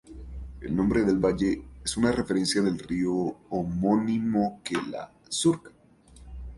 El 0.61 0.75
nombre 0.75 1.03
del 1.03 1.19
valle, 1.19 1.61
es 1.85 1.95
una 1.95 2.11
referencia 2.11 2.59
del 2.63 2.79
río 2.79 3.11
homónimo 3.51 4.59
que 4.63 4.75
la 4.91 5.13
surca. 5.29 5.69